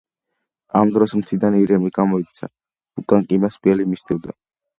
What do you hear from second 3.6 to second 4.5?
მგელი მისდევდა.